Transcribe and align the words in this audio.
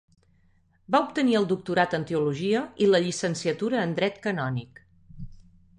Va 0.95 1.01
obtenir 1.07 1.35
el 1.41 1.45
doctorat 1.51 1.93
en 1.99 2.07
teologia 2.13 2.63
i 2.85 2.89
la 2.95 3.03
llicenciatura 3.05 3.83
en 3.91 3.95
dret 4.01 4.19
canònic. 4.27 4.85